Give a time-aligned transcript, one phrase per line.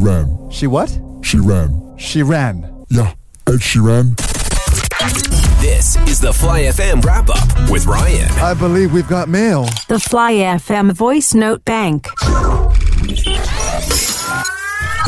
[0.00, 0.50] ran.
[0.50, 0.98] She what?
[1.22, 1.94] She ran.
[1.98, 2.66] She ran.
[2.88, 3.12] Yeah,
[3.46, 4.16] Ed Sheeran.
[5.60, 8.30] This is the Fly FM wrap up with Ryan.
[8.40, 9.64] I believe we've got mail.
[9.88, 12.06] The Fly FM voice note bank.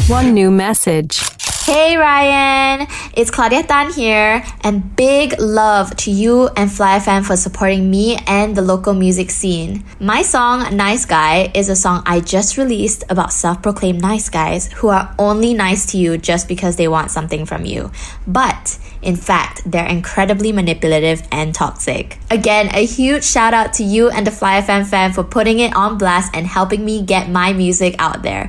[0.09, 1.21] One new message.
[1.65, 7.37] Hey Ryan, it's Claudia Tan here, and big love to you and Fly FM for
[7.37, 9.85] supporting me and the local music scene.
[10.01, 14.73] My song Nice Guy is a song I just released about self proclaimed nice guys
[14.73, 17.93] who are only nice to you just because they want something from you.
[18.27, 22.19] But in fact, they're incredibly manipulative and toxic.
[22.29, 25.77] Again, a huge shout out to you and the Fly FM fan for putting it
[25.77, 28.49] on blast and helping me get my music out there.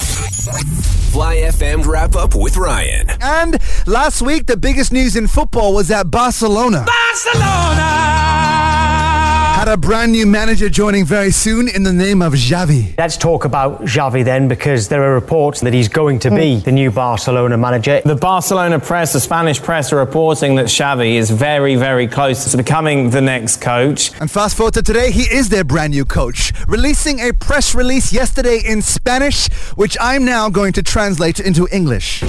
[1.14, 3.08] Fly FM wrap up with Ryan.
[3.22, 6.84] And last week, the biggest news in football was at Barcelona.
[6.88, 7.73] Barcelona.
[9.64, 12.98] Had a brand new manager joining very soon in the name of Xavi.
[12.98, 16.74] Let's talk about Xavi then, because there are reports that he's going to be the
[16.74, 18.02] new Barcelona manager.
[18.04, 22.58] The Barcelona press, the Spanish press, are reporting that Xavi is very, very close to
[22.58, 24.12] becoming the next coach.
[24.20, 28.12] And fast forward to today, he is their brand new coach, releasing a press release
[28.12, 32.22] yesterday in Spanish, which I'm now going to translate into English.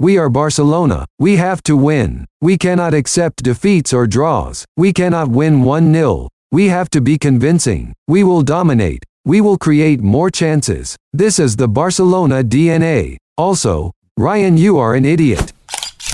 [0.00, 1.04] We are Barcelona.
[1.18, 2.24] We have to win.
[2.40, 4.64] We cannot accept defeats or draws.
[4.74, 6.30] We cannot win 1 0.
[6.50, 7.92] We have to be convincing.
[8.08, 9.04] We will dominate.
[9.26, 10.96] We will create more chances.
[11.12, 13.18] This is the Barcelona DNA.
[13.36, 15.52] Also, Ryan, you are an idiot.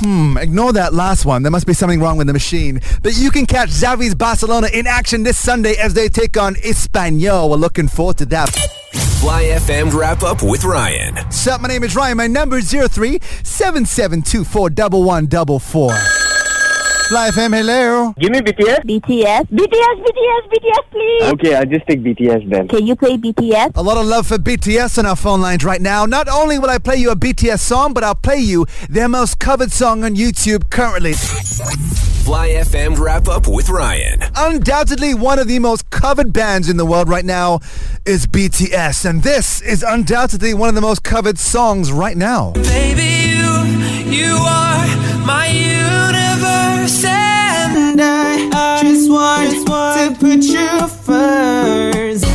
[0.01, 1.45] Hmm, ignore that last one.
[1.45, 2.81] There must be something wrong with the machine.
[3.05, 7.51] But you can catch Xavi's Barcelona in action this Sunday as they take on Espanyol.
[7.51, 8.51] We're looking forward to that.
[9.21, 11.31] Fly FM wrap up with Ryan.
[11.31, 12.17] Sup, my name is Ryan.
[12.19, 14.71] My number is 03 7724
[17.09, 18.13] Fly FM, hello.
[18.19, 18.81] Give me BTS.
[18.85, 21.23] BTS, BTS, BTS, BTS, please.
[21.33, 22.69] Okay, I'll just take BTS then.
[22.69, 23.73] Can you play BTS?
[23.77, 26.05] A lot of love for BTS on our phone lines right now.
[26.05, 29.39] Not only will I play you a BTS song, but I'll play you their most
[29.39, 31.15] covered song on YouTube currently.
[32.27, 34.19] Fly FM wrap up with Ryan.
[34.35, 37.61] Undoubtedly, one of the most covered bands in the world right now
[38.05, 42.51] is BTS, and this is undoubtedly one of the most covered songs right now.
[42.51, 43.47] Baby, you,
[44.11, 44.89] you are
[45.25, 52.27] my universe, and I just want to put you first.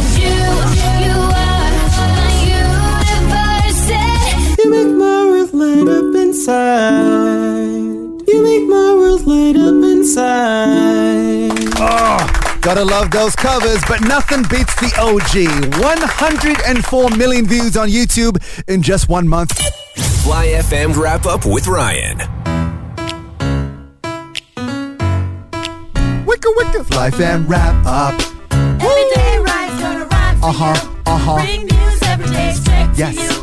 [4.57, 7.30] You make my world light up inside.
[10.11, 11.73] Inside.
[11.77, 15.79] Oh, gotta love those covers, but nothing beats the OG.
[15.81, 19.57] 104 million views on YouTube in just one month.
[20.23, 22.17] Fly FM wrap up with Ryan.
[26.25, 26.85] Wicka wicka.
[26.85, 28.13] Fly fan wrap up.
[28.51, 30.75] Every day, Ryan's gonna ride for Uh huh.
[30.83, 31.11] you.
[31.11, 31.35] Uh huh.
[31.45, 33.40] Bring news every day straight Yes, to you.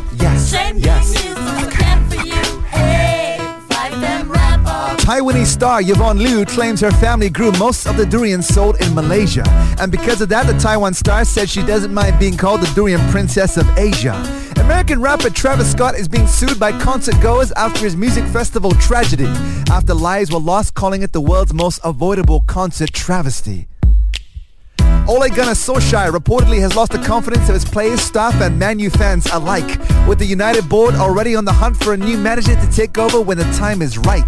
[5.09, 9.43] Taiwanese star Yvonne Liu claims her family grew most of the durians sold in Malaysia.
[9.79, 13.01] And because of that, the Taiwan star said she doesn't mind being called the durian
[13.09, 14.13] princess of Asia.
[14.57, 19.25] American rapper Travis Scott is being sued by concert goers after his music festival tragedy,
[19.71, 23.67] after lives were lost calling it the world's most avoidable concert travesty.
[25.09, 29.25] Ole Gunnar Solskjaer reportedly has lost the confidence of his players, staff, and Manu fans
[29.33, 32.95] alike, with the United board already on the hunt for a new manager to take
[32.99, 34.27] over when the time is right.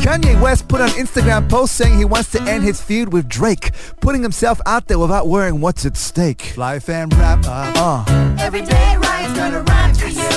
[0.00, 3.72] Kanye West put an Instagram post saying he wants to end his feud with Drake,
[4.00, 6.40] putting himself out there without worrying what's at stake.
[6.54, 8.36] Fly fan rap, uh, uh.
[8.40, 10.30] Every day, Ryan's gonna ride for you.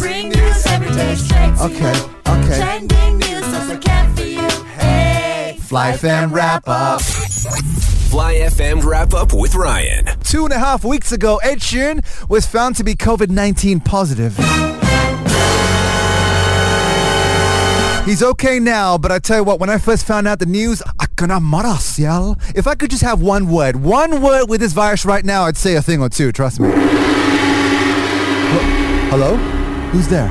[0.00, 2.10] Bring news every day straight to Okay, you.
[2.26, 2.56] okay.
[2.58, 4.48] Trending news on the can for you.
[4.76, 7.00] Hey, Fly fan wrap up.
[8.10, 10.04] Fly FM wrap up with Ryan.
[10.24, 14.36] Two and a half weeks ago, Ed Sheeran was found to be COVID-19 positive.
[18.04, 20.82] He's okay now, but I tell you what, when I first found out the news,
[20.98, 22.36] I gonna maras, y'all.
[22.56, 25.56] If I could just have one word, one word with this virus right now, I'd
[25.56, 26.68] say a thing or two, trust me.
[29.12, 29.36] Hello?
[29.92, 30.26] Who's there?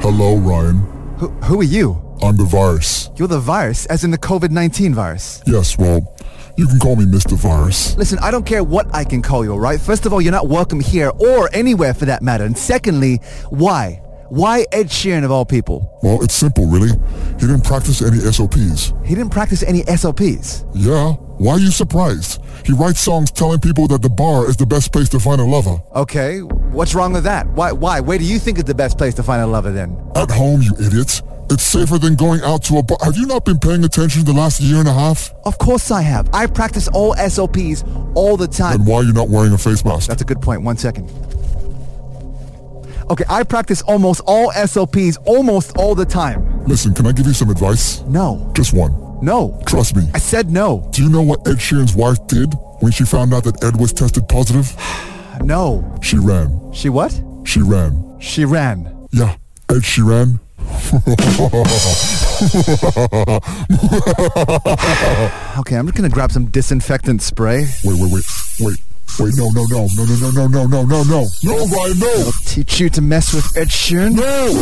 [0.00, 0.78] Hello, Ryan.
[1.18, 2.00] Who, who are you?
[2.22, 3.10] I'm the virus.
[3.16, 5.42] You're the virus, as in the COVID-19 virus.
[5.46, 6.13] Yes, well,
[6.56, 7.36] you can call me Mr.
[7.36, 7.96] Virus.
[7.96, 9.80] Listen, I don't care what I can call you, all right?
[9.80, 12.44] First of all, you're not welcome here or anywhere for that matter.
[12.44, 13.20] And secondly,
[13.50, 14.00] why?
[14.30, 15.98] Why Ed Sheeran of all people?
[16.02, 16.90] Well, it's simple, really.
[17.38, 18.92] He didn't practice any SOPs.
[19.04, 20.64] He didn't practice any SOPs.
[20.74, 22.42] Yeah, why are you surprised?
[22.64, 25.44] He writes songs telling people that the bar is the best place to find a
[25.44, 25.82] lover.
[25.94, 27.46] Okay, what's wrong with that?
[27.48, 27.72] Why?
[27.72, 28.00] Why?
[28.00, 29.96] Where do you think is the best place to find a lover then?
[30.16, 31.22] At home, you idiots.
[31.50, 32.98] It's safer than going out to a bar.
[33.02, 35.32] Have you not been paying attention the last year and a half?
[35.44, 36.28] Of course I have.
[36.32, 38.78] I practice all SOPs all the time.
[38.78, 40.08] Then why are you not wearing a face mask?
[40.08, 40.62] That's a good point.
[40.62, 41.10] One second.
[43.10, 46.64] Okay, I practice almost all SOPs almost all the time.
[46.66, 48.00] Listen, can I give you some advice?
[48.02, 48.50] No.
[48.56, 49.18] Just one.
[49.22, 49.60] No.
[49.66, 50.08] Trust me.
[50.14, 50.88] I said no.
[50.92, 53.92] Do you know what Ed Sheeran's wife did when she found out that Ed was
[53.92, 54.74] tested positive?
[55.42, 55.98] No.
[56.00, 56.72] She ran.
[56.72, 57.20] She what?
[57.44, 58.16] She ran.
[58.20, 59.08] She ran.
[59.10, 59.34] Yeah,
[59.68, 60.38] Ed Sheeran.
[65.58, 67.66] Okay, I'm just gonna grab some disinfectant spray.
[67.84, 68.24] Wait, wait, wait,
[68.60, 68.76] wait,
[69.18, 69.34] wait!
[69.36, 72.30] No, no, no, no, no, no, no, no, no, no, no, no, Ryan, no!
[72.44, 74.14] Teach you to mess with Ed Sheeran?
[74.14, 74.52] No!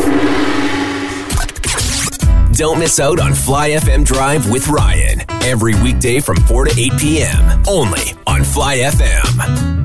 [2.52, 6.92] Don't miss out on Fly FM Drive with Ryan every weekday from 4 to 8
[6.98, 7.62] p.m.
[7.66, 9.81] only on Fly FM.